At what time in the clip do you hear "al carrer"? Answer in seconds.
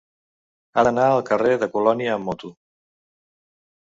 1.09-1.51